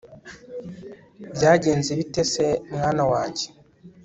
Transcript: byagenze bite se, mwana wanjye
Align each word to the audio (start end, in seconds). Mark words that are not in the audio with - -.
byagenze 1.35 1.91
bite 1.99 2.23
se, 2.33 2.47
mwana 2.75 3.03
wanjye 3.11 3.45